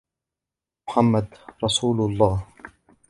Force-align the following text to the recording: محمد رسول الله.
محمد 0.87 1.37
رسول 1.63 1.99
الله. 2.01 2.47